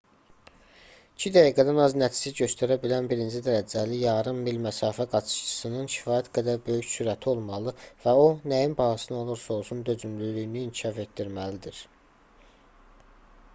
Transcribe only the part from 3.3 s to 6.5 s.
dərəcəli yarım mil məsafə qaçışçısının kifayət